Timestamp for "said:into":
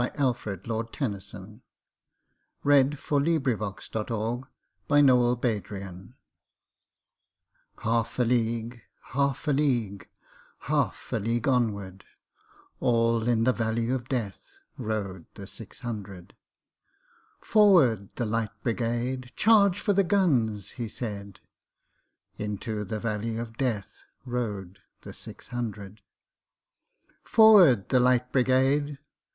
20.87-22.83